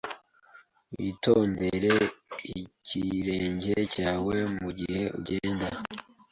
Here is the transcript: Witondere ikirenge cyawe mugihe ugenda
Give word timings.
Witondere 0.93 1.93
ikirenge 2.61 3.75
cyawe 3.93 4.35
mugihe 4.59 5.03
ugenda 5.19 5.67